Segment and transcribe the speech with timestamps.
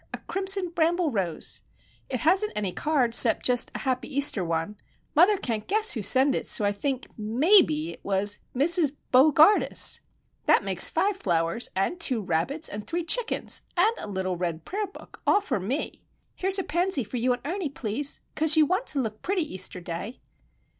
[0.15, 1.61] —a crimson bramble rose.
[2.09, 4.77] It hasn't any card, 'cept just a happy Easter one.
[5.13, 8.95] Mother can't guess who sent it, so I think maybe it was Mrs.
[9.11, 9.99] Bo gardus!
[10.47, 14.87] That makes five flowers, and two rabbits, and three chickens, and a little red prayer
[14.87, 16.01] book, all for me!
[16.33, 19.79] Here's a pansy for you and Ernie, please; 'cause you want to look pretty Easter
[19.79, 20.19] day."